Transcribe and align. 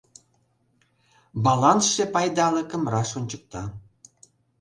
Балансше 1.43 2.03
пайдалыкым 2.15 2.83
раш 2.93 3.09
ончыкта. 3.19 3.63